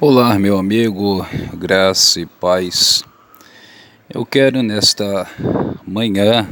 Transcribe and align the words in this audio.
Olá, 0.00 0.38
meu 0.38 0.56
amigo, 0.56 1.26
graça 1.54 2.20
e 2.20 2.26
paz. 2.26 3.02
Eu 4.08 4.24
quero 4.24 4.62
nesta 4.62 5.28
manhã 5.84 6.48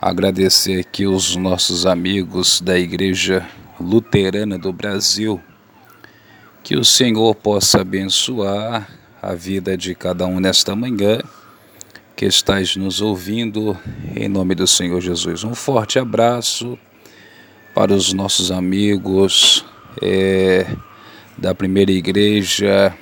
agradecer 0.00 0.80
aqui 0.80 1.06
os 1.06 1.36
nossos 1.36 1.84
amigos 1.84 2.62
da 2.62 2.78
Igreja 2.78 3.46
Luterana 3.78 4.56
do 4.56 4.72
Brasil. 4.72 5.38
Que 6.62 6.78
o 6.78 6.84
Senhor 6.84 7.34
possa 7.34 7.82
abençoar 7.82 8.88
a 9.20 9.34
vida 9.34 9.76
de 9.76 9.94
cada 9.94 10.24
um 10.24 10.40
nesta 10.40 10.74
manhã 10.74 11.18
que 12.16 12.24
estás 12.24 12.74
nos 12.74 13.02
ouvindo, 13.02 13.76
em 14.16 14.30
nome 14.30 14.54
do 14.54 14.66
Senhor 14.66 14.98
Jesus. 15.02 15.44
Um 15.44 15.54
forte 15.54 15.98
abraço 15.98 16.78
para 17.74 17.92
os 17.92 18.14
nossos 18.14 18.50
amigos. 18.50 19.62
É, 20.00 20.66
da 21.44 21.54
primeira 21.54 21.92
igreja 21.92 22.96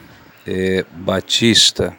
é, 0.45 0.85
batista, 0.97 1.97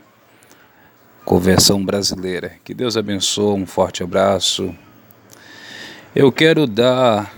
conversão 1.23 1.81
brasileira. 1.85 2.57
Que 2.65 2.73
Deus 2.73 2.97
abençoe, 2.97 3.61
um 3.61 3.65
forte 3.65 4.03
abraço. 4.03 4.75
Eu 6.13 6.34
quero 6.34 6.67
dar 6.67 7.34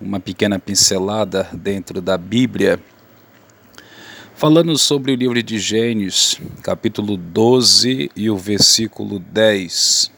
uma 0.00 0.20
pequena 0.20 0.56
pincelada 0.56 1.48
dentro 1.52 2.00
da 2.00 2.16
Bíblia, 2.16 2.78
falando 4.36 4.78
sobre 4.78 5.10
o 5.10 5.16
livro 5.16 5.42
de 5.42 5.58
Gênesis, 5.58 6.40
capítulo 6.62 7.16
12 7.16 8.08
e 8.14 8.30
o 8.30 8.36
versículo 8.36 9.18
10. 9.18 10.12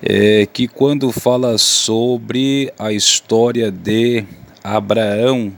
É, 0.00 0.46
que 0.46 0.68
quando 0.68 1.10
fala 1.10 1.58
sobre 1.58 2.72
a 2.78 2.92
história 2.92 3.72
de 3.72 4.24
Abraão 4.62 5.52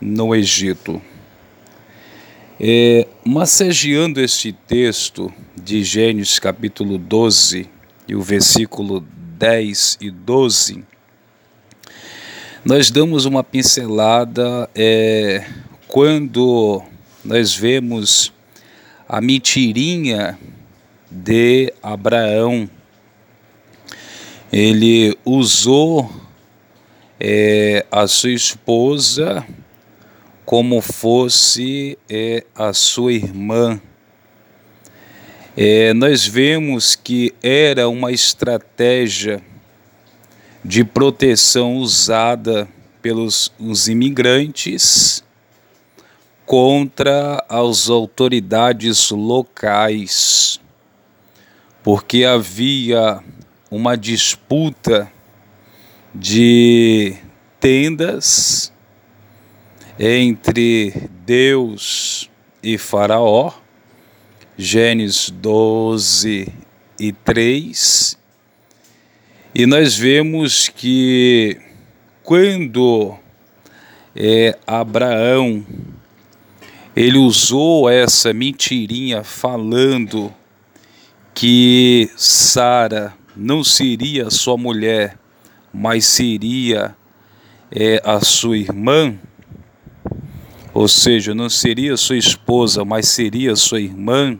no 0.00 0.34
Egito. 0.34 1.00
É, 2.58 3.06
massageando 3.24 4.20
este 4.20 4.52
texto 4.52 5.32
de 5.56 5.82
Gênesis 5.82 6.38
capítulo 6.38 6.98
12 6.98 7.68
e 8.08 8.14
o 8.14 8.20
versículo 8.20 9.04
10 9.38 9.98
e 10.00 10.10
12, 10.10 10.84
nós 12.64 12.90
damos 12.90 13.24
uma 13.24 13.42
pincelada 13.42 14.68
é, 14.74 15.46
quando 15.88 16.82
nós 17.24 17.54
vemos 17.54 18.32
a 19.08 19.20
mentirinha 19.20 20.38
de 21.10 21.72
Abraão. 21.82 22.68
Ele 24.52 25.16
usou 25.24 26.10
é, 27.18 27.86
a 27.90 28.06
sua 28.06 28.32
esposa 28.32 29.46
como 30.44 30.80
fosse 30.80 31.98
é, 32.08 32.44
a 32.54 32.72
sua 32.72 33.12
irmã. 33.12 33.80
É, 35.56 35.92
nós 35.94 36.26
vemos 36.26 36.94
que 36.94 37.34
era 37.42 37.88
uma 37.88 38.12
estratégia 38.12 39.42
de 40.64 40.84
proteção 40.84 41.76
usada 41.76 42.68
pelos 43.00 43.52
os 43.58 43.88
imigrantes 43.88 45.24
contra 46.44 47.44
as 47.48 47.88
autoridades 47.88 49.10
locais, 49.10 50.60
porque 51.82 52.24
havia 52.24 53.22
uma 53.70 53.96
disputa 53.96 55.10
de 56.14 57.16
tendas 57.60 58.72
entre 60.02 60.94
Deus 61.26 62.30
e 62.62 62.78
Faraó, 62.78 63.52
Gênesis 64.56 65.28
12 65.28 66.48
e 66.98 67.12
3, 67.12 68.18
e 69.54 69.66
nós 69.66 69.98
vemos 69.98 70.70
que 70.70 71.60
quando 72.22 73.14
é, 74.16 74.58
Abraão 74.66 75.66
ele 76.96 77.18
usou 77.18 77.86
essa 77.90 78.32
mentirinha 78.32 79.22
falando 79.22 80.32
que 81.34 82.10
Sara 82.16 83.12
não 83.36 83.62
seria 83.62 84.30
sua 84.30 84.56
mulher, 84.56 85.18
mas 85.74 86.06
seria 86.06 86.96
é, 87.70 88.00
a 88.02 88.20
sua 88.20 88.56
irmã, 88.56 89.18
ou 90.72 90.86
seja, 90.86 91.34
não 91.34 91.48
seria 91.48 91.96
sua 91.96 92.16
esposa, 92.16 92.84
mas 92.84 93.08
seria 93.08 93.56
sua 93.56 93.80
irmã, 93.80 94.38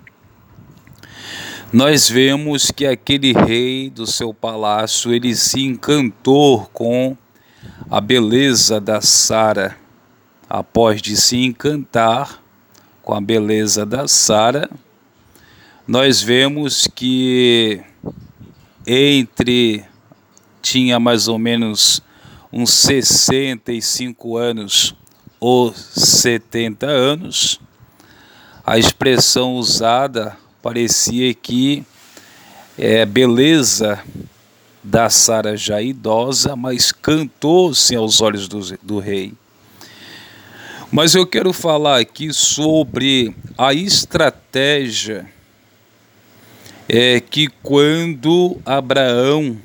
nós 1.73 2.09
vemos 2.09 2.71
que 2.71 2.85
aquele 2.85 3.33
rei 3.33 3.91
do 3.91 4.07
seu 4.07 4.35
palácio, 4.35 5.13
ele 5.13 5.35
se 5.37 5.63
encantou 5.63 6.67
com 6.73 7.17
a 7.89 8.01
beleza 8.01 8.81
da 8.81 9.01
Sara. 9.01 9.77
Após 10.49 11.01
de 11.01 11.17
se 11.17 11.37
encantar 11.37 12.43
com 13.03 13.15
a 13.15 13.21
beleza 13.21 13.87
da 13.87 14.09
Sara, 14.09 14.69
nós 15.87 16.21
vemos 16.21 16.89
que 16.93 17.81
entre 18.85 19.85
tinha 20.61 20.99
mais 20.99 21.29
ou 21.29 21.39
menos 21.39 22.01
uns 22.53 22.71
65 22.71 24.37
anos 24.37 24.97
ou 25.41 25.73
70 25.75 26.87
anos, 26.87 27.59
a 28.65 28.79
expressão 28.79 29.55
usada 29.55 30.37
parecia 30.63 31.33
que 31.33 31.85
é 32.79 33.05
beleza 33.05 34.01
da 34.85 35.11
Sara 35.11 35.57
já 35.57 35.83
idosa, 35.83 36.55
mas 36.55 36.93
cantou-se 36.93 37.97
aos 37.97 38.21
olhos 38.21 38.47
do, 38.47 38.61
do 38.83 38.99
rei. 38.99 39.35
Mas 40.93 41.15
eu 41.15 41.27
quero 41.27 41.53
falar 41.53 42.01
aqui 42.01 42.33
sobre 42.33 43.35
a 43.57 43.73
estratégia 43.73 45.27
é 46.89 47.21
que 47.21 47.49
quando 47.63 48.61
Abraão 48.65 49.57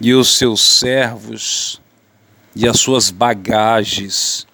e 0.00 0.12
os 0.12 0.36
seus 0.36 0.60
servos 0.60 1.80
e 2.54 2.68
as 2.68 2.78
suas 2.80 3.10
bagagens 3.10 4.47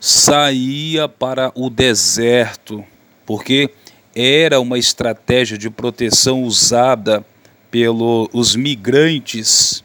saía 0.00 1.08
para 1.08 1.52
o 1.54 1.68
deserto, 1.68 2.84
porque 3.26 3.70
era 4.14 4.60
uma 4.60 4.78
estratégia 4.78 5.58
de 5.58 5.70
proteção 5.70 6.42
usada 6.42 7.24
pelos 7.70 8.56
migrantes 8.56 9.84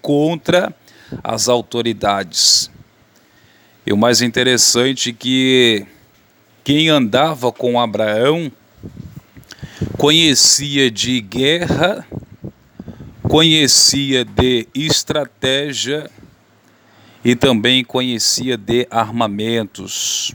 contra 0.00 0.74
as 1.22 1.48
autoridades. 1.48 2.70
E 3.86 3.92
o 3.92 3.96
mais 3.96 4.22
interessante 4.22 5.10
é 5.10 5.12
que 5.12 5.86
quem 6.62 6.88
andava 6.88 7.50
com 7.50 7.80
Abraão 7.80 8.52
conhecia 9.98 10.90
de 10.90 11.20
guerra, 11.20 12.06
conhecia 13.22 14.24
de 14.24 14.68
estratégia 14.74 16.08
e 17.24 17.36
também 17.36 17.84
conhecia 17.84 18.56
de 18.56 18.86
armamentos. 18.90 20.34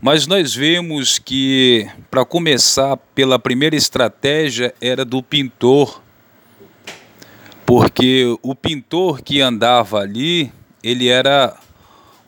Mas 0.00 0.26
nós 0.26 0.54
vemos 0.54 1.18
que, 1.18 1.88
para 2.10 2.24
começar, 2.24 2.96
pela 3.14 3.38
primeira 3.38 3.74
estratégia 3.74 4.74
era 4.80 5.04
do 5.04 5.22
pintor, 5.22 6.02
porque 7.64 8.36
o 8.42 8.54
pintor 8.54 9.22
que 9.22 9.40
andava 9.40 9.98
ali, 10.00 10.52
ele 10.82 11.08
era 11.08 11.58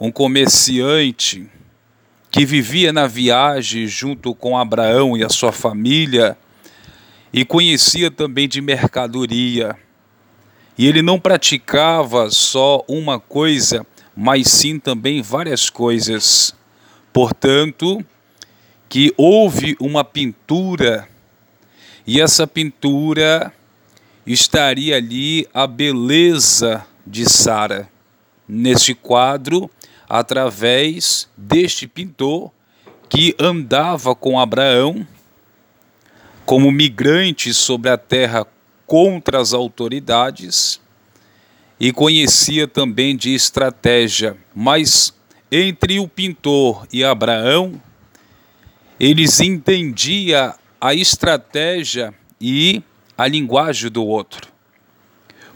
um 0.01 0.11
comerciante 0.11 1.47
que 2.31 2.45
vivia 2.45 2.93
na 2.93 3.07
viagem 3.07 3.87
junto 3.87 4.35
com 4.35 4.59
Abraão 4.59 5.17
e 5.17 5.25
a 5.25 5.29
sua 5.29 5.53
família 5.53 6.37
e 7.33 7.45
conhecia 7.45 8.11
também 8.11 8.49
de 8.49 8.61
mercadoria. 8.61 9.77
E 10.79 10.87
ele 10.87 11.03
não 11.03 11.19
praticava 11.19 12.31
só 12.31 12.85
uma 12.87 13.19
coisa, 13.19 13.87
mas 14.15 14.49
sim 14.49 14.79
também 14.79 15.23
várias 15.23 15.71
coisas. 15.71 16.55
Portanto, 17.13 18.05
que 18.89 19.13
houve 19.17 19.77
uma 19.81 20.05
pintura 20.05 21.09
e 22.07 22.21
essa 22.21 22.47
pintura 22.47 23.53
estaria 24.27 24.97
ali 24.97 25.49
a 25.53 25.67
beleza 25.67 26.87
de 27.07 27.29
Sara. 27.29 27.89
Neste 28.49 28.95
quadro, 28.95 29.69
através 30.09 31.29
deste 31.37 31.89
pintor 31.89 32.53
que 33.09 33.35
andava 33.41 34.15
com 34.15 34.39
Abraão 34.39 35.07
como 36.45 36.71
migrante 36.71 37.53
sobre 37.53 37.91
a 37.91 37.99
terra 37.99 38.47
contra 38.87 39.41
as 39.41 39.53
autoridades 39.53 40.81
e 41.79 41.93
conhecia 41.93 42.67
também 42.67 43.17
de 43.17 43.35
estratégia, 43.35 44.37
mas 44.55 45.13
entre 45.51 45.99
o 45.99 46.09
pintor 46.09 46.87
e 46.93 47.05
Abraão, 47.05 47.81
eles 48.99 49.41
entendiam 49.41 50.55
a 50.81 50.95
estratégia 50.95 52.15
e 52.41 52.83
a 53.17 53.27
linguagem 53.27 53.91
do 53.91 54.05
outro. 54.05 54.49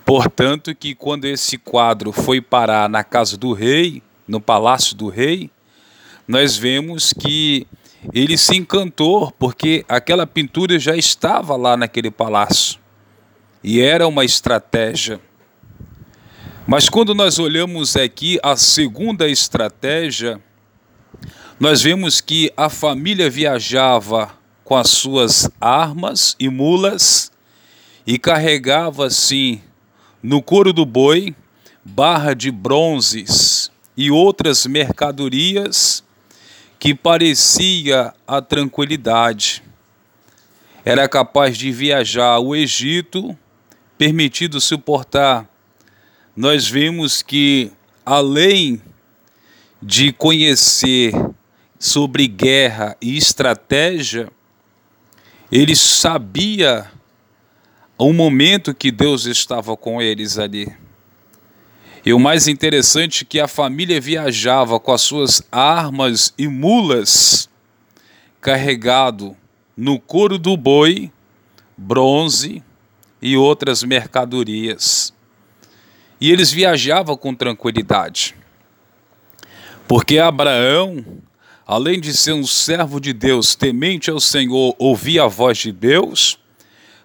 Portanto, 0.05 0.75
que 0.75 0.95
quando 0.95 1.25
esse 1.25 1.57
quadro 1.57 2.13
foi 2.13 2.41
parar 2.41 2.89
na 2.89 3.05
casa 3.05 3.37
do 3.37 3.53
rei, 3.53 4.03
no 4.27 4.41
palácio 4.41 4.97
do 4.97 5.09
rei, 5.09 5.51
nós 6.27 6.57
vemos 6.57 7.13
que 7.13 7.67
ele 8.13 8.37
se 8.37 8.57
encantou 8.57 9.31
porque 9.33 9.85
aquela 9.89 10.27
pintura 10.27 10.79
já 10.79 10.97
estava 10.97 11.57
lá 11.57 11.77
naquele 11.77 12.11
palácio 12.11 12.81
e 13.63 13.81
era 13.81 14.07
uma 14.07 14.25
estratégia. 14.25 15.21
Mas 16.67 16.89
quando 16.89 17.15
nós 17.15 17.39
olhamos 17.39 17.97
aqui 17.97 18.39
a 18.43 18.57
segunda 18.57 19.29
estratégia, 19.29 20.41
nós 21.59 21.83
vemos 21.83 22.21
que 22.21 22.53
a 22.57 22.69
família 22.69 23.29
viajava 23.29 24.33
com 24.65 24.77
as 24.77 24.89
suas 24.89 25.51
armas 25.61 26.37
e 26.39 26.49
mulas 26.49 27.33
e 28.07 28.19
carregava 28.19 29.07
assim 29.07 29.61
no 30.23 30.41
couro 30.41 30.73
do 30.73 30.87
boi 30.87 31.35
barra 31.85 32.35
de 32.35 32.51
bronzes 32.51 33.71
e 33.97 34.11
outras 34.11 34.65
mercadorias 34.65 36.05
que 36.79 36.95
parecia 36.95 38.15
a 38.27 38.41
tranquilidade. 38.41 39.63
Era 40.85 41.09
capaz 41.09 41.59
de 41.59 41.71
viajar 41.71 42.35
ao 42.35 42.57
Egito, 42.57 43.37
permitido 44.01 44.63
suportar. 44.63 45.47
Nós 46.35 46.67
vemos 46.67 47.21
que, 47.21 47.71
além 48.03 48.81
de 49.83 50.11
conhecer 50.11 51.13
sobre 51.79 52.27
guerra 52.27 52.97
e 52.99 53.19
estratégia, 53.19 54.33
ele 55.53 55.77
sabia 55.77 56.91
o 57.99 58.11
momento 58.11 58.73
que 58.73 58.91
Deus 58.91 59.27
estava 59.27 59.77
com 59.77 60.01
eles 60.01 60.39
ali. 60.39 60.75
E 62.03 62.15
o 62.15 62.19
mais 62.19 62.49
interessante 62.49 63.25
é 63.25 63.27
que 63.27 63.39
a 63.39 63.47
família 63.47 64.01
viajava 64.01 64.81
com 64.81 64.93
as 64.93 65.03
suas 65.03 65.43
armas 65.53 66.33
e 66.39 66.49
mulas, 66.49 67.51
carregado 68.41 69.37
no 69.77 70.01
couro 70.01 70.39
do 70.39 70.57
boi, 70.57 71.13
bronze 71.77 72.63
e 73.21 73.37
outras 73.37 73.83
mercadorias. 73.83 75.13
E 76.21 76.31
eles 76.31 76.51
viajavam 76.51 77.17
com 77.17 77.35
tranquilidade. 77.35 78.35
Porque 79.89 80.19
Abraão, 80.19 81.05
além 81.67 82.01
de 82.01 82.13
ser 82.15 82.33
um 82.33 82.47
servo 82.47 83.01
de 83.01 83.13
Deus, 83.13 83.55
temente 83.55 84.11
ao 84.11 84.21
Senhor, 84.21 84.75
ouvia 84.79 85.25
a 85.25 85.29
voz 85.29 85.59
de 85.59 85.73
Deus, 85.73 86.39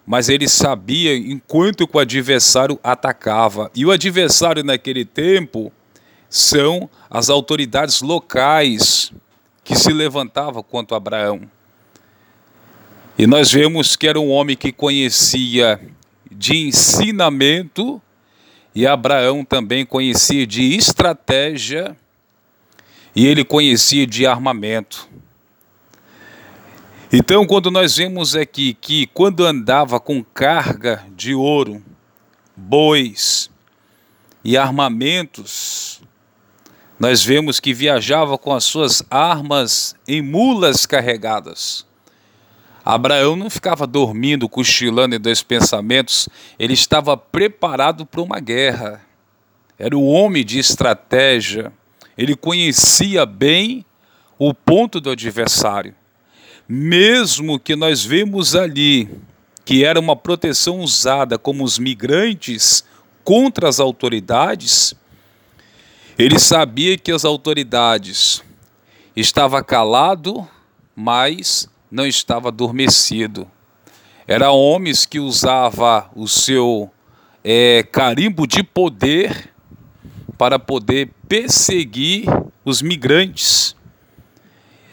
mas 0.05 0.29
ele 0.29 0.47
sabia 0.47 1.15
enquanto 1.15 1.89
o 1.91 1.99
adversário 1.99 2.79
atacava. 2.83 3.71
E 3.73 3.85
o 3.85 3.91
adversário 3.91 4.63
naquele 4.63 5.03
tempo 5.03 5.71
são 6.29 6.89
as 7.09 7.29
autoridades 7.29 8.01
locais 8.01 9.11
que 9.63 9.75
se 9.75 9.91
levantavam 9.91 10.61
contra 10.61 10.97
Abraão. 10.97 11.49
E 13.17 13.25
nós 13.25 13.51
vemos 13.51 13.95
que 13.95 14.07
era 14.07 14.19
um 14.19 14.29
homem 14.29 14.55
que 14.55 14.71
conhecia 14.71 15.79
de 16.37 16.67
ensinamento 16.67 18.01
e 18.73 18.85
Abraão 18.85 19.45
também 19.45 19.85
conhecia 19.85 20.45
de 20.45 20.75
estratégia 20.75 21.95
e 23.15 23.25
ele 23.25 23.45
conhecia 23.45 24.05
de 24.05 24.25
armamento. 24.25 25.07
Então, 27.11 27.47
quando 27.47 27.71
nós 27.71 27.95
vemos 27.95 28.35
aqui 28.35 28.73
que 28.73 29.07
quando 29.07 29.45
andava 29.45 29.99
com 29.99 30.21
carga 30.21 31.05
de 31.15 31.33
ouro, 31.33 31.81
bois 32.55 33.49
e 34.43 34.57
armamentos, 34.57 36.01
nós 36.99 37.23
vemos 37.23 37.59
que 37.59 37.73
viajava 37.73 38.37
com 38.37 38.53
as 38.53 38.65
suas 38.65 39.03
armas 39.09 39.95
em 40.05 40.21
mulas 40.21 40.85
carregadas. 40.85 41.84
Abraão 42.85 43.35
não 43.35 43.49
ficava 43.49 43.87
dormindo, 43.87 44.47
cochilando 44.47 45.15
em 45.15 45.19
dois 45.19 45.41
pensamentos, 45.41 46.29
ele 46.59 46.75
estava 46.75 47.17
preparado 47.17 48.05
para 48.05 48.21
uma 48.21 48.39
guerra. 48.39 49.01
Era 49.79 49.97
o 49.97 50.05
homem 50.05 50.45
de 50.45 50.59
estratégia, 50.59 51.73
ele 52.15 52.35
conhecia 52.35 53.25
bem 53.25 53.83
o 54.37 54.53
ponto 54.53 55.01
do 55.01 55.09
adversário. 55.09 55.95
Mesmo 56.69 57.59
que 57.59 57.75
nós 57.75 58.05
vemos 58.05 58.55
ali 58.55 59.09
que 59.65 59.83
era 59.83 59.99
uma 59.99 60.15
proteção 60.15 60.79
usada 60.79 61.39
como 61.39 61.63
os 61.63 61.79
migrantes 61.79 62.85
contra 63.23 63.67
as 63.67 63.79
autoridades, 63.79 64.93
ele 66.19 66.37
sabia 66.37 66.99
que 66.99 67.11
as 67.11 67.25
autoridades 67.25 68.43
estava 69.15 69.63
calado, 69.63 70.47
mas 70.95 71.67
não 71.95 72.05
estava 72.05 72.49
adormecido. 72.49 73.49
Era 74.27 74.51
homens 74.51 75.05
que 75.05 75.17
usava 75.17 76.09
o 76.13 76.27
seu 76.27 76.91
é, 77.41 77.83
carimbo 77.89 78.45
de 78.45 78.61
poder 78.63 79.53
para 80.37 80.59
poder 80.59 81.09
perseguir 81.29 82.25
os 82.65 82.81
migrantes. 82.81 83.77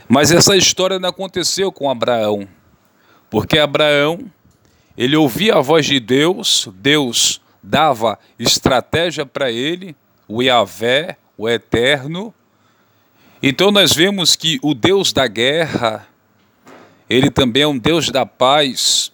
Mas 0.08 0.30
essa 0.30 0.56
história 0.56 1.00
não 1.00 1.08
aconteceu 1.08 1.72
com 1.72 1.90
Abraão, 1.90 2.46
porque 3.28 3.58
Abraão, 3.58 4.30
ele 4.96 5.16
ouvia 5.16 5.56
a 5.56 5.60
voz 5.60 5.84
de 5.86 5.98
Deus, 5.98 6.68
Deus 6.76 7.40
dava 7.60 8.16
estratégia 8.38 9.26
para 9.26 9.50
ele, 9.50 9.96
o 10.28 10.40
Yahvé, 10.40 11.16
o 11.36 11.48
Eterno. 11.48 12.32
Então 13.42 13.72
nós 13.72 13.92
vemos 13.92 14.36
que 14.36 14.60
o 14.62 14.72
Deus 14.72 15.12
da 15.12 15.26
guerra, 15.26 16.06
ele 17.08 17.30
também 17.30 17.62
é 17.62 17.66
um 17.66 17.78
Deus 17.78 18.10
da 18.10 18.24
paz. 18.26 19.12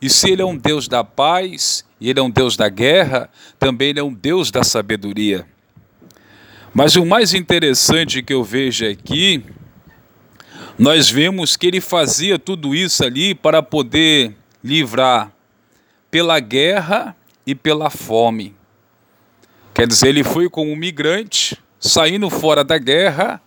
E 0.00 0.10
se 0.10 0.30
ele 0.30 0.42
é 0.42 0.44
um 0.44 0.56
Deus 0.56 0.88
da 0.88 1.02
paz, 1.02 1.84
e 2.00 2.10
ele 2.10 2.20
é 2.20 2.22
um 2.22 2.30
Deus 2.30 2.56
da 2.56 2.68
guerra, 2.68 3.30
também 3.58 3.90
ele 3.90 4.00
é 4.00 4.02
um 4.04 4.12
Deus 4.12 4.50
da 4.50 4.62
sabedoria. 4.62 5.46
Mas 6.74 6.96
o 6.96 7.04
mais 7.06 7.34
interessante 7.34 8.22
que 8.22 8.34
eu 8.34 8.42
vejo 8.42 8.86
aqui 8.86 9.42
nós 10.78 11.08
vemos 11.08 11.56
que 11.56 11.68
ele 11.68 11.80
fazia 11.80 12.38
tudo 12.38 12.74
isso 12.74 13.04
ali 13.04 13.34
para 13.34 13.62
poder 13.62 14.34
livrar 14.62 15.32
pela 16.10 16.40
guerra 16.40 17.16
e 17.46 17.54
pela 17.54 17.90
fome. 17.90 18.54
Quer 19.72 19.86
dizer, 19.86 20.08
ele 20.08 20.24
foi 20.24 20.48
como 20.48 20.72
um 20.72 20.76
migrante, 20.76 21.56
saindo 21.78 22.28
fora 22.28 22.64
da 22.64 22.76
guerra 22.76 23.40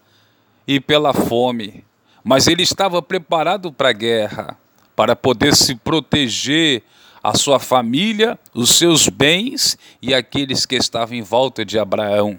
e 0.66 0.80
pela 0.80 1.14
fome. 1.14 1.84
Mas 2.28 2.46
ele 2.46 2.62
estava 2.62 3.02
preparado 3.02 3.72
para 3.72 3.88
a 3.88 3.94
guerra, 3.94 4.58
para 4.94 5.16
poder 5.16 5.56
se 5.56 5.74
proteger 5.76 6.84
a 7.24 7.38
sua 7.38 7.58
família, 7.58 8.38
os 8.54 8.72
seus 8.72 9.08
bens 9.08 9.78
e 10.02 10.14
aqueles 10.14 10.66
que 10.66 10.76
estavam 10.76 11.16
em 11.16 11.22
volta 11.22 11.64
de 11.64 11.80
Abraão. 11.80 12.38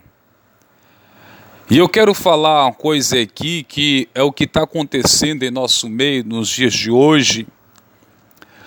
E 1.71 1.79
eu 1.79 1.89
quero 1.89 2.13
falar 2.13 2.67
uma 2.67 2.73
coisa 2.75 3.19
aqui 3.19 3.63
que 3.63 4.07
é 4.15 4.23
o 4.23 4.31
que 4.31 4.45
está 4.45 4.65
acontecendo 4.65 5.43
em 5.43 5.51
nosso 5.51 5.89
meio 5.89 6.23
nos 6.23 6.51
dias 6.51 6.75
de 6.75 6.91
hoje. 6.91 7.47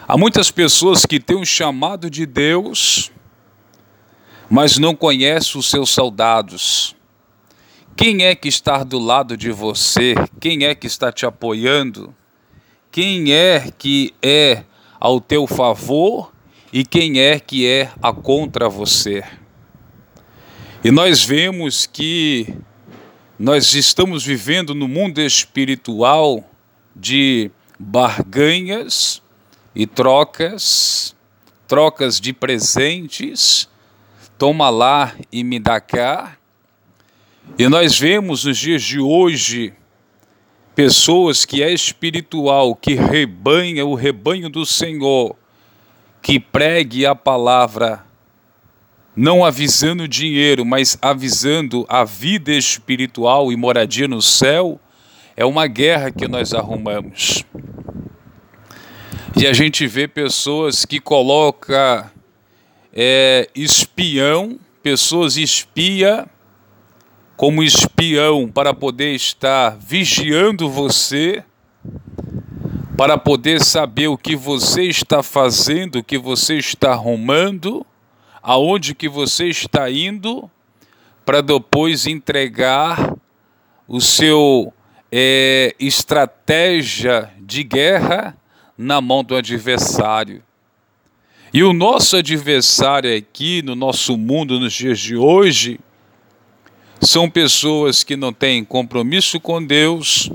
Há 0.07 0.17
muitas 0.17 0.49
pessoas 0.49 1.05
que 1.05 1.19
têm 1.19 1.37
um 1.37 1.45
chamado 1.45 2.09
de 2.09 2.25
Deus, 2.25 3.11
mas 4.49 4.79
não 4.79 4.95
conhecem 4.95 5.59
os 5.59 5.69
seus 5.69 5.91
soldados. 5.91 6.95
Quem 7.95 8.23
é 8.25 8.33
que 8.33 8.47
está 8.47 8.83
do 8.83 8.97
lado 8.97 9.37
de 9.37 9.51
você? 9.51 10.15
Quem 10.39 10.65
é 10.65 10.73
que 10.73 10.87
está 10.87 11.11
te 11.11 11.25
apoiando? 11.25 12.15
Quem 12.91 13.31
é 13.31 13.71
que 13.77 14.13
é 14.21 14.63
ao 14.99 15.21
teu 15.21 15.45
favor 15.45 16.31
e 16.73 16.83
quem 16.83 17.19
é 17.19 17.39
que 17.39 17.67
é 17.67 17.91
a 18.01 18.11
contra 18.11 18.67
você? 18.67 19.23
E 20.83 20.89
nós 20.89 21.23
vemos 21.23 21.85
que 21.85 22.55
nós 23.37 23.73
estamos 23.75 24.25
vivendo 24.25 24.73
no 24.73 24.87
mundo 24.87 25.21
espiritual 25.21 26.43
de 26.95 27.51
barganhas 27.79 29.21
e 29.75 29.87
trocas, 29.87 31.15
trocas 31.67 32.19
de 32.19 32.33
presentes, 32.33 33.69
toma 34.37 34.69
lá 34.69 35.15
e 35.31 35.43
me 35.43 35.59
dá 35.59 35.79
cá. 35.79 36.37
E 37.57 37.67
nós 37.67 37.99
vemos 37.99 38.45
nos 38.45 38.57
dias 38.57 38.81
de 38.81 38.99
hoje 38.99 39.73
pessoas 40.73 41.45
que 41.45 41.61
é 41.61 41.71
espiritual, 41.71 42.73
que 42.75 42.93
rebanha 42.95 43.85
o 43.85 43.93
rebanho 43.93 44.49
do 44.49 44.65
Senhor, 44.65 45.35
que 46.21 46.39
pregue 46.39 47.05
a 47.05 47.13
palavra 47.13 48.03
não 49.15 49.43
avisando 49.43 50.07
dinheiro, 50.07 50.65
mas 50.65 50.97
avisando 51.01 51.85
a 51.89 52.05
vida 52.05 52.53
espiritual 52.53 53.51
e 53.51 53.57
moradia 53.57 54.07
no 54.07 54.21
céu, 54.21 54.79
é 55.35 55.43
uma 55.43 55.67
guerra 55.67 56.09
que 56.09 56.27
nós 56.27 56.53
arrumamos. 56.53 57.43
E 59.35 59.45
a 59.45 59.53
gente 59.53 59.85
vê 59.87 60.07
pessoas 60.07 60.85
que 60.85 60.99
colocam 60.99 62.09
é, 62.93 63.49
espião, 63.53 64.57
pessoas 64.81 65.35
espia 65.35 66.27
como 67.41 67.63
espião 67.63 68.47
para 68.47 68.71
poder 68.71 69.15
estar 69.15 69.75
vigiando 69.75 70.69
você, 70.69 71.43
para 72.95 73.17
poder 73.17 73.63
saber 73.63 74.09
o 74.09 74.15
que 74.15 74.35
você 74.35 74.83
está 74.83 75.23
fazendo, 75.23 75.95
o 75.95 76.03
que 76.03 76.19
você 76.19 76.57
está 76.59 76.91
arrumando, 76.91 77.83
aonde 78.43 78.93
que 78.93 79.09
você 79.09 79.47
está 79.47 79.89
indo, 79.89 80.47
para 81.25 81.41
depois 81.41 82.05
entregar 82.05 83.11
o 83.87 83.99
seu 83.99 84.71
é, 85.11 85.75
estratégia 85.79 87.33
de 87.39 87.63
guerra 87.63 88.37
na 88.77 89.01
mão 89.01 89.23
do 89.23 89.35
adversário. 89.35 90.43
E 91.51 91.63
o 91.63 91.73
nosso 91.73 92.17
adversário 92.17 93.17
aqui 93.17 93.63
no 93.63 93.75
nosso 93.75 94.15
mundo 94.15 94.59
nos 94.59 94.73
dias 94.73 94.99
de 94.99 95.15
hoje 95.15 95.79
são 97.01 97.27
pessoas 97.27 98.03
que 98.03 98.15
não 98.15 98.31
têm 98.31 98.63
compromisso 98.63 99.39
com 99.39 99.63
Deus, 99.63 100.29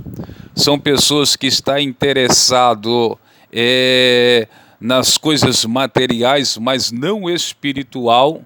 são 0.55 0.79
pessoas 0.79 1.37
que 1.37 1.47
estão 1.47 1.79
interessadas 1.79 3.15
é, 3.53 4.49
nas 4.81 5.17
coisas 5.17 5.65
materiais, 5.65 6.59
mas 6.59 6.91
não 6.91 7.31
espiritual. 7.31 8.43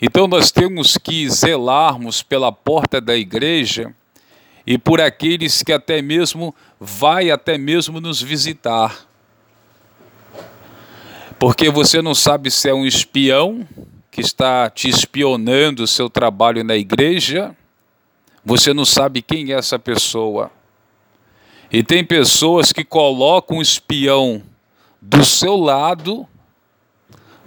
Então 0.00 0.26
nós 0.26 0.50
temos 0.50 0.98
que 0.98 1.28
zelarmos 1.30 2.22
pela 2.22 2.52
porta 2.52 3.00
da 3.00 3.16
igreja 3.16 3.94
e 4.66 4.76
por 4.76 5.00
aqueles 5.00 5.62
que 5.62 5.72
até 5.72 6.02
mesmo 6.02 6.54
vai 6.78 7.30
até 7.30 7.56
mesmo 7.56 7.98
nos 7.98 8.20
visitar. 8.20 9.06
Porque 11.38 11.70
você 11.70 12.02
não 12.02 12.14
sabe 12.14 12.50
se 12.50 12.68
é 12.68 12.74
um 12.74 12.84
espião 12.84 13.66
que 14.16 14.22
está 14.22 14.70
te 14.70 14.88
espionando 14.88 15.82
o 15.82 15.86
seu 15.86 16.08
trabalho 16.08 16.64
na 16.64 16.74
igreja, 16.74 17.54
você 18.42 18.72
não 18.72 18.86
sabe 18.86 19.20
quem 19.20 19.52
é 19.52 19.56
essa 19.56 19.78
pessoa. 19.78 20.50
E 21.70 21.82
tem 21.82 22.02
pessoas 22.02 22.72
que 22.72 22.82
colocam 22.82 23.58
um 23.58 23.60
espião 23.60 24.42
do 25.02 25.22
seu 25.22 25.54
lado 25.54 26.26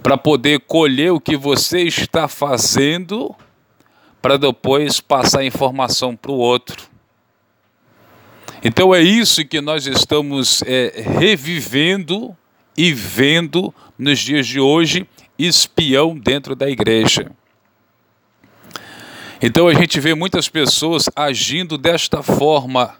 para 0.00 0.16
poder 0.16 0.60
colher 0.60 1.10
o 1.10 1.20
que 1.20 1.36
você 1.36 1.80
está 1.80 2.28
fazendo, 2.28 3.34
para 4.22 4.36
depois 4.36 5.00
passar 5.00 5.40
a 5.40 5.44
informação 5.44 6.14
para 6.14 6.30
o 6.30 6.36
outro. 6.36 6.88
Então 8.62 8.94
é 8.94 9.02
isso 9.02 9.44
que 9.44 9.60
nós 9.60 9.88
estamos 9.88 10.62
é, 10.64 11.02
revivendo 11.18 12.36
e 12.76 12.92
vendo 12.92 13.74
nos 13.98 14.20
dias 14.20 14.46
de 14.46 14.60
hoje 14.60 15.04
espião 15.46 16.18
dentro 16.18 16.54
da 16.54 16.68
igreja. 16.68 17.30
Então 19.42 19.68
a 19.68 19.74
gente 19.74 19.98
vê 19.98 20.14
muitas 20.14 20.48
pessoas 20.48 21.08
agindo 21.16 21.78
desta 21.78 22.22
forma. 22.22 22.94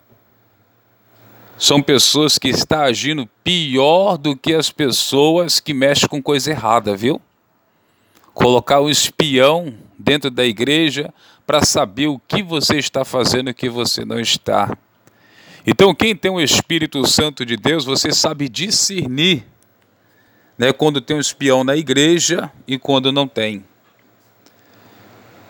São 1.59 1.83
pessoas 1.83 2.39
que 2.39 2.49
estão 2.49 2.81
agindo 2.81 3.29
pior 3.45 4.17
do 4.17 4.35
que 4.35 4.55
as 4.55 4.71
pessoas 4.71 5.61
que 5.61 5.75
mexem 5.75 6.09
com 6.09 6.23
coisa 6.23 6.51
errada, 6.51 6.97
viu? 6.97 7.21
Colocar 8.33 8.81
um 8.81 8.89
espião 8.89 9.75
dentro 9.99 10.31
da 10.31 10.47
igreja 10.47 11.13
para 11.47 11.63
saber 11.63 12.07
o 12.07 12.19
que 12.19 12.43
você 12.43 12.79
está 12.79 13.05
fazendo 13.05 13.49
e 13.49 13.51
o 13.51 13.55
que 13.55 13.69
você 13.69 14.05
não 14.05 14.19
está. 14.19 14.75
Então, 15.67 15.95
quem 15.95 16.17
tem 16.17 16.31
o 16.31 16.41
Espírito 16.41 17.07
Santo 17.07 17.45
de 17.45 17.57
Deus, 17.57 17.85
você 17.85 18.13
sabe 18.13 18.49
discernir 18.49 19.45
né, 20.61 20.75
quando 20.75 21.01
tem 21.01 21.17
um 21.17 21.21
espião 21.21 21.65
na 21.65 21.75
igreja 21.75 22.53
e 22.69 22.77
quando 22.77 23.11
não 23.11 23.27
tem. 23.27 23.65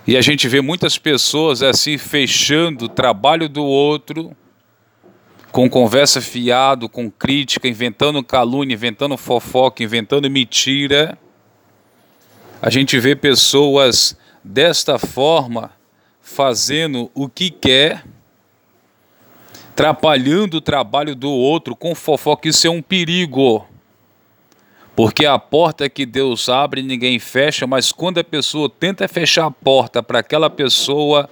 E 0.07 0.17
a 0.17 0.21
gente 0.21 0.47
vê 0.47 0.61
muitas 0.61 0.97
pessoas 0.99 1.65
assim 1.65 1.99
fechando 1.99 2.85
o 2.85 2.89
trabalho 2.89 3.49
do 3.49 3.65
outro, 3.65 4.37
com 5.51 5.69
conversa 5.69 6.21
fiado, 6.21 6.89
com 6.89 7.11
crítica, 7.11 7.67
inventando 7.67 8.23
calúnia, 8.23 8.75
inventando 8.75 9.17
fofoca, 9.17 9.83
inventando 9.83 10.31
mentira. 10.31 11.19
A 12.63 12.71
gente 12.71 12.97
vê 13.01 13.17
pessoas 13.17 14.17
desta 14.45 14.97
forma 14.97 15.73
fazendo 16.23 17.11
o 17.17 17.29
que 17.29 17.51
quer, 17.51 18.05
atrapalhando 19.73 20.59
o 20.59 20.61
trabalho 20.61 21.17
do 21.17 21.31
outro 21.31 21.75
com 21.75 21.97
fofoca. 21.97 22.49
Isso 22.49 22.65
é 22.69 22.71
um 22.71 22.81
perigo. 22.81 23.67
Porque 25.03 25.25
a 25.25 25.39
porta 25.39 25.89
que 25.89 26.05
Deus 26.05 26.51
abre, 26.51 26.83
ninguém 26.83 27.19
fecha, 27.19 27.67
mas 27.67 27.91
quando 27.91 28.19
a 28.19 28.23
pessoa 28.23 28.69
tenta 28.69 29.09
fechar 29.09 29.47
a 29.47 29.51
porta 29.51 30.03
para 30.03 30.19
aquela 30.19 30.51
pessoa, 30.51 31.27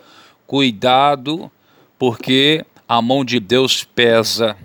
cuidado, 0.47 1.53
porque 1.99 2.65
a 2.89 3.03
mão 3.03 3.23
de 3.23 3.39
Deus 3.39 3.85
pesa. 3.85 4.57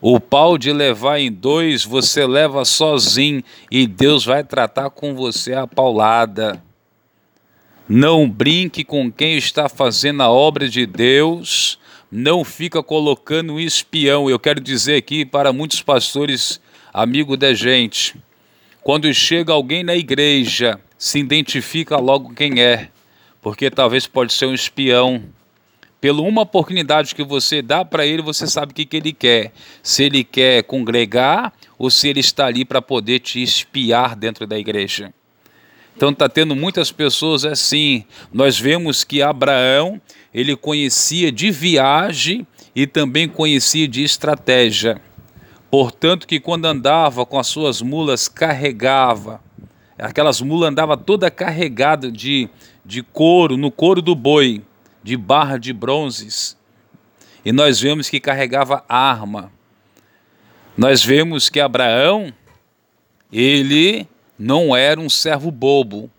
O 0.00 0.20
pau 0.20 0.56
de 0.56 0.72
levar 0.72 1.18
em 1.18 1.32
dois, 1.32 1.84
você 1.84 2.24
leva 2.24 2.64
sozinho 2.64 3.42
e 3.68 3.84
Deus 3.84 4.24
vai 4.24 4.44
tratar 4.44 4.90
com 4.90 5.12
você 5.12 5.54
a 5.54 5.66
paulada. 5.66 6.62
Não 7.88 8.30
brinque 8.30 8.84
com 8.84 9.10
quem 9.10 9.36
está 9.36 9.68
fazendo 9.68 10.22
a 10.22 10.30
obra 10.30 10.68
de 10.68 10.86
Deus, 10.86 11.80
não 12.12 12.44
fica 12.44 12.80
colocando 12.80 13.54
um 13.54 13.58
espião. 13.58 14.30
Eu 14.30 14.38
quero 14.38 14.60
dizer 14.60 14.94
aqui 14.94 15.24
para 15.24 15.52
muitos 15.52 15.82
pastores 15.82 16.60
amigo 17.02 17.36
da 17.36 17.54
gente. 17.54 18.16
Quando 18.82 19.12
chega 19.14 19.52
alguém 19.52 19.84
na 19.84 19.94
igreja, 19.94 20.80
se 20.98 21.20
identifica 21.20 21.96
logo 21.96 22.34
quem 22.34 22.60
é, 22.60 22.88
porque 23.40 23.70
talvez 23.70 24.08
pode 24.08 24.32
ser 24.32 24.46
um 24.46 24.54
espião. 24.54 25.22
Pela 26.00 26.22
uma 26.22 26.42
oportunidade 26.42 27.14
que 27.14 27.22
você 27.22 27.62
dá 27.62 27.84
para 27.84 28.04
ele, 28.04 28.20
você 28.20 28.48
sabe 28.48 28.72
o 28.72 28.74
que, 28.74 28.84
que 28.84 28.96
ele 28.96 29.12
quer. 29.12 29.52
Se 29.80 30.02
ele 30.02 30.24
quer 30.24 30.64
congregar 30.64 31.52
ou 31.78 31.88
se 31.88 32.08
ele 32.08 32.20
está 32.20 32.46
ali 32.46 32.64
para 32.64 32.82
poder 32.82 33.20
te 33.20 33.40
espiar 33.40 34.16
dentro 34.16 34.44
da 34.44 34.58
igreja. 34.58 35.12
Então 35.96 36.10
está 36.10 36.28
tendo 36.28 36.56
muitas 36.56 36.90
pessoas 36.90 37.44
assim. 37.44 38.04
Nós 38.32 38.58
vemos 38.58 39.04
que 39.04 39.22
Abraão 39.22 40.00
ele 40.34 40.56
conhecia 40.56 41.30
de 41.30 41.50
viagem 41.50 42.46
e 42.74 42.86
também 42.86 43.28
conhecia 43.28 43.86
de 43.86 44.02
estratégia. 44.02 45.00
Portanto, 45.70 46.26
que 46.26 46.40
quando 46.40 46.64
andava 46.64 47.26
com 47.26 47.38
as 47.38 47.46
suas 47.46 47.82
mulas, 47.82 48.26
carregava. 48.26 49.42
Aquelas 49.98 50.40
mulas 50.40 50.70
andavam 50.70 50.96
toda 50.96 51.30
carregada 51.30 52.10
de, 52.10 52.48
de 52.84 53.02
couro, 53.02 53.56
no 53.56 53.70
couro 53.70 54.00
do 54.00 54.14
boi, 54.14 54.62
de 55.02 55.16
barra 55.16 55.58
de 55.58 55.72
bronzes. 55.72 56.56
E 57.44 57.52
nós 57.52 57.80
vemos 57.80 58.08
que 58.08 58.18
carregava 58.18 58.84
arma. 58.88 59.52
Nós 60.76 61.04
vemos 61.04 61.50
que 61.50 61.60
Abraão, 61.60 62.32
ele 63.30 64.06
não 64.38 64.74
era 64.74 64.98
um 64.98 65.10
servo 65.10 65.50
bobo, 65.50 66.10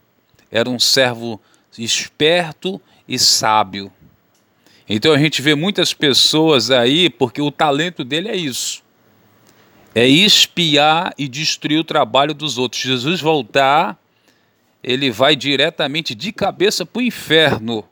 era 0.52 0.70
um 0.70 0.78
servo 0.78 1.42
esperto 1.78 2.80
e 3.08 3.18
sábio. 3.18 3.92
Então 4.88 5.14
a 5.14 5.18
gente 5.18 5.42
vê 5.42 5.56
muitas 5.56 5.94
pessoas 5.94 6.70
aí, 6.70 7.10
porque 7.10 7.42
o 7.42 7.52
talento 7.52 8.04
dele 8.04 8.28
é 8.28 8.36
isso 8.36 8.84
é 9.94 10.08
espiar 10.08 11.14
e 11.18 11.28
destruir 11.28 11.80
o 11.80 11.84
trabalho 11.84 12.34
dos 12.34 12.58
outros. 12.58 12.82
Jesus 12.82 13.22
voltar, 13.22 13.98
ele 14.84 15.12
vai 15.12 15.36
diretamente 15.36 16.14
de 16.16 16.32
cabeça 16.32 16.86
para 16.86 17.00
o 17.00 17.04
inferno, 17.04 17.84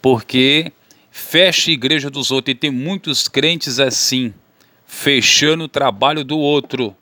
porque 0.00 0.72
fecha 1.10 1.70
a 1.70 1.74
igreja 1.74 2.10
dos 2.10 2.30
outros. 2.30 2.54
E 2.54 2.58
tem 2.58 2.70
muitos 2.70 3.28
crentes 3.28 3.78
assim, 3.78 4.32
fechando 4.86 5.64
o 5.64 5.68
trabalho 5.68 6.24
do 6.24 6.38
outro, 6.38 6.96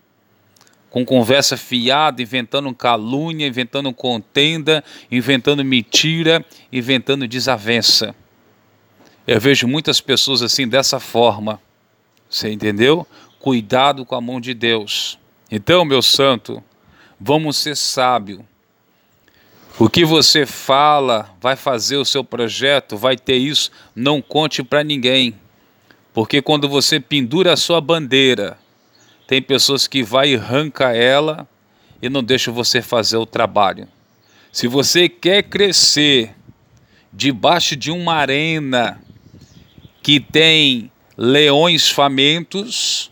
com 0.90 1.04
conversa 1.04 1.56
fiada, 1.56 2.20
inventando 2.20 2.74
calúnia, 2.74 3.46
inventando 3.46 3.92
contenda, 3.94 4.84
inventando 5.10 5.64
mentira, 5.64 6.44
inventando 6.70 7.26
desavença. 7.26 8.14
Eu 9.26 9.40
vejo 9.40 9.66
muitas 9.66 10.00
pessoas 10.00 10.42
assim 10.42 10.68
dessa 10.68 10.98
forma. 11.00 11.60
Você 12.28 12.50
entendeu? 12.50 13.06
Cuidado 13.42 14.06
com 14.06 14.14
a 14.14 14.20
mão 14.20 14.40
de 14.40 14.54
Deus. 14.54 15.18
Então, 15.50 15.84
meu 15.84 16.00
santo, 16.00 16.62
vamos 17.20 17.56
ser 17.56 17.76
sábio. 17.76 18.46
O 19.80 19.90
que 19.90 20.04
você 20.04 20.46
fala, 20.46 21.28
vai 21.40 21.56
fazer 21.56 21.96
o 21.96 22.04
seu 22.04 22.22
projeto, 22.22 22.96
vai 22.96 23.16
ter 23.16 23.34
isso, 23.34 23.72
não 23.96 24.22
conte 24.22 24.62
para 24.62 24.84
ninguém. 24.84 25.34
Porque 26.14 26.40
quando 26.40 26.68
você 26.68 27.00
pendura 27.00 27.52
a 27.52 27.56
sua 27.56 27.80
bandeira, 27.80 28.56
tem 29.26 29.42
pessoas 29.42 29.88
que 29.88 30.04
vai 30.04 30.30
e 30.30 30.36
arranca 30.36 30.94
ela 30.94 31.48
e 32.00 32.08
não 32.08 32.22
deixa 32.22 32.52
você 32.52 32.80
fazer 32.80 33.16
o 33.16 33.26
trabalho. 33.26 33.88
Se 34.52 34.68
você 34.68 35.08
quer 35.08 35.42
crescer 35.42 36.32
debaixo 37.12 37.74
de 37.74 37.90
uma 37.90 38.14
arena 38.14 39.02
que 40.00 40.20
tem 40.20 40.92
leões 41.16 41.88
famintos, 41.90 43.11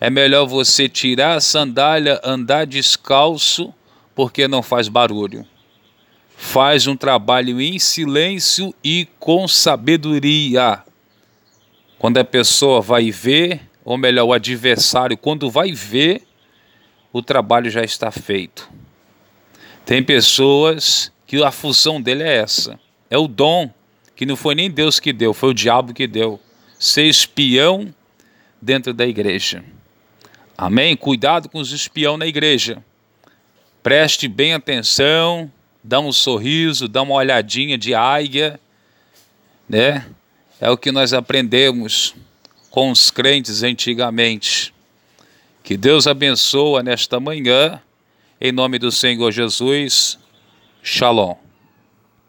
é 0.00 0.10
melhor 0.10 0.46
você 0.46 0.88
tirar 0.88 1.36
a 1.36 1.40
sandália, 1.40 2.20
andar 2.22 2.66
descalço, 2.66 3.72
porque 4.14 4.46
não 4.46 4.62
faz 4.62 4.88
barulho. 4.88 5.46
Faz 6.36 6.86
um 6.86 6.96
trabalho 6.96 7.60
em 7.60 7.78
silêncio 7.78 8.74
e 8.84 9.08
com 9.18 9.48
sabedoria. 9.48 10.82
Quando 11.98 12.18
a 12.18 12.24
pessoa 12.24 12.82
vai 12.82 13.10
ver, 13.10 13.62
ou 13.82 13.96
melhor, 13.96 14.24
o 14.24 14.32
adversário, 14.34 15.16
quando 15.16 15.50
vai 15.50 15.72
ver, 15.72 16.22
o 17.10 17.22
trabalho 17.22 17.70
já 17.70 17.82
está 17.82 18.10
feito. 18.10 18.68
Tem 19.86 20.02
pessoas 20.02 21.10
que 21.26 21.42
a 21.42 21.50
função 21.50 22.02
dele 22.02 22.22
é 22.22 22.36
essa: 22.36 22.78
é 23.08 23.16
o 23.16 23.26
dom, 23.26 23.70
que 24.14 24.26
não 24.26 24.36
foi 24.36 24.54
nem 24.54 24.70
Deus 24.70 25.00
que 25.00 25.12
deu, 25.12 25.32
foi 25.32 25.50
o 25.50 25.54
diabo 25.54 25.94
que 25.94 26.06
deu. 26.06 26.38
Ser 26.78 27.04
espião 27.04 27.94
dentro 28.60 28.92
da 28.92 29.06
igreja. 29.06 29.64
Amém? 30.56 30.96
Cuidado 30.96 31.48
com 31.48 31.58
os 31.58 31.72
espião 31.72 32.16
na 32.16 32.26
igreja. 32.26 32.82
Preste 33.82 34.26
bem 34.26 34.54
atenção, 34.54 35.52
dá 35.84 36.00
um 36.00 36.10
sorriso, 36.10 36.88
dá 36.88 37.02
uma 37.02 37.14
olhadinha 37.14 37.76
de 37.76 37.94
águia, 37.94 38.58
né? 39.68 40.06
É 40.60 40.70
o 40.70 40.76
que 40.76 40.90
nós 40.90 41.12
aprendemos 41.12 42.14
com 42.70 42.90
os 42.90 43.10
crentes 43.10 43.62
antigamente. 43.62 44.74
Que 45.62 45.76
Deus 45.76 46.06
abençoe 46.06 46.82
nesta 46.82 47.20
manhã, 47.20 47.80
em 48.40 48.50
nome 48.50 48.78
do 48.78 48.90
Senhor 48.90 49.30
Jesus. 49.30 50.18
Shalom. 50.82 51.45